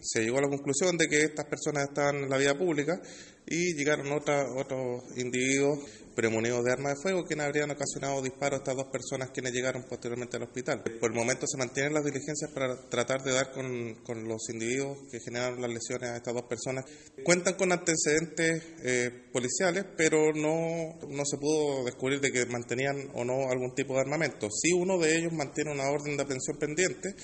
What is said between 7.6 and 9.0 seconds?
ocasionado disparos a estas dos